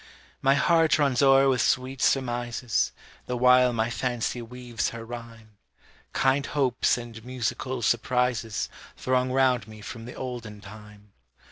My 0.41 0.55
heart 0.55 0.97
runs 0.97 1.21
o'er 1.21 1.47
with 1.47 1.61
sweet 1.61 2.01
surmises, 2.01 2.91
The 3.27 3.37
while 3.37 3.71
my 3.71 3.91
fancy 3.91 4.41
weaves 4.41 4.89
her 4.89 5.05
rhyme, 5.05 5.57
Kind 6.11 6.47
hopes 6.47 6.97
and 6.97 7.23
musical 7.23 7.83
surprises 7.83 8.67
Throng 8.97 9.31
round 9.31 9.67
me 9.67 9.79
from 9.81 10.05
the 10.05 10.15
olden 10.15 10.59
time. 10.59 11.11